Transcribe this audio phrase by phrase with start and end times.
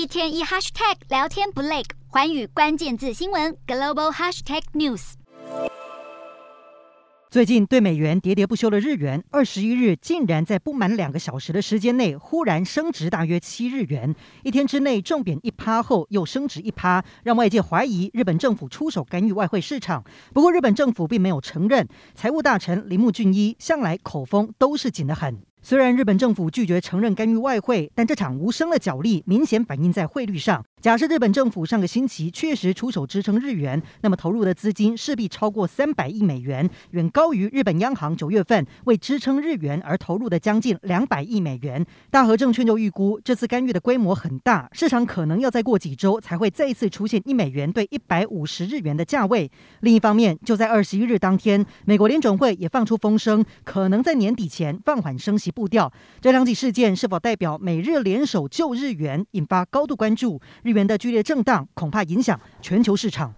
[0.00, 5.12] 一天一 hashtag 聊天不累，寰宇关键字新闻 global hashtag news。
[7.30, 20.02] 最近对美元喋喋不休的日元，二十一日竟然在不满两个小时的时间内忽然升值大约七日元，一天之内重贬一趴后又升值一趴，让外界怀疑日本政府出手干预外汇市场。
[20.32, 25.42] 不过日本政府并没有承认，财务大臣铃木俊一向来口风都是紧得很。
[25.62, 30.64] 虽然日本政府拒绝承认干预外汇，但这场无声的角力明显反映在汇率上。
[30.80, 41.84] 假设日本政府上个星期确实出手支撑日元，那么投入的资金势必超过三百亿美元，远高于日本央行九月份为支撑日元而投入的将近两百亿美元。
[42.10, 49.50] 大和证券就预估，这次干预的规模很大，市场可能要再过几周才会再一次出现一美元兑一百五十日元的价位。
[49.80, 55.92] 另一方面，就在二十一日当天，美国联准会也放出风声，可能在年底前放缓升息步调。
[56.22, 60.40] 这两起事件是否代表美日联手救日元，引发高度关注？
[60.70, 63.34] 日元的剧烈震荡恐怕影响全球市场。